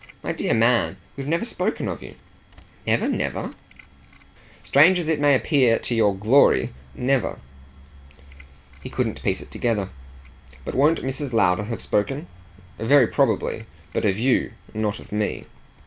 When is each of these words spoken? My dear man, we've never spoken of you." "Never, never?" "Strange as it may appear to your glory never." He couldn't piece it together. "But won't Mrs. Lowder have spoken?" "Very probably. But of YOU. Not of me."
My 0.23 0.31
dear 0.31 0.55
man, 0.55 0.97
we've 1.15 1.27
never 1.27 1.45
spoken 1.45 1.87
of 1.87 2.01
you." 2.01 2.15
"Never, 2.87 3.07
never?" 3.07 3.53
"Strange 4.63 4.97
as 4.97 5.07
it 5.07 5.19
may 5.19 5.35
appear 5.35 5.77
to 5.77 5.93
your 5.93 6.15
glory 6.15 6.73
never." 6.95 7.37
He 8.81 8.89
couldn't 8.89 9.21
piece 9.21 9.41
it 9.41 9.51
together. 9.51 9.89
"But 10.65 10.73
won't 10.73 11.03
Mrs. 11.03 11.33
Lowder 11.33 11.65
have 11.65 11.83
spoken?" 11.83 12.25
"Very 12.79 13.05
probably. 13.05 13.67
But 13.93 14.05
of 14.05 14.17
YOU. 14.17 14.53
Not 14.73 14.97
of 14.97 15.11
me." 15.11 15.45